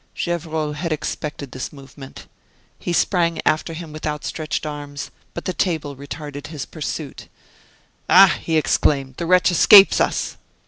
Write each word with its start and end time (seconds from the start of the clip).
Gevrol 0.15 0.73
had 0.73 0.91
expected 0.91 1.51
this 1.51 1.71
movement. 1.71 2.25
He 2.79 2.91
sprang 2.91 3.39
after 3.45 3.73
him 3.73 3.93
with 3.93 4.07
outstretched 4.07 4.65
arms, 4.65 5.11
but 5.35 5.45
the 5.45 5.53
table 5.53 5.95
retarded 5.95 6.47
his 6.47 6.65
pursuit. 6.65 7.27
"Ah!" 8.09 8.35
he 8.41 8.57
exclaimed, 8.57 9.17
"the 9.17 9.27
wretch 9.27 9.51
escapes 9.51 10.01
us!" 10.01 10.37